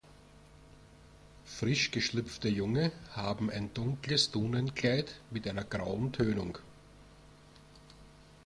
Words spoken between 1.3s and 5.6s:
Frisch geschlüpfte Junge haben ein dunkles Dunenkleid mit